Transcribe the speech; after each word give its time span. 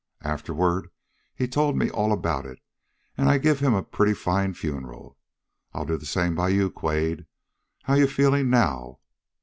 Afterward 0.23 0.89
he 1.35 1.47
told 1.47 1.77
me 1.77 1.91
all 1.91 2.11
about 2.11 2.47
it, 2.47 2.57
and 3.15 3.29
I 3.29 3.37
give 3.37 3.59
him 3.59 3.75
a 3.75 3.83
pretty 3.83 4.15
fine 4.15 4.55
funeral. 4.55 5.19
I'll 5.73 5.85
do 5.85 5.95
the 5.97 6.07
same 6.07 6.33
by 6.33 6.49
you, 6.49 6.71
Quade. 6.71 7.27
How 7.83 7.93
you 7.93 8.07
feeling 8.07 8.49
now?" 8.49 8.97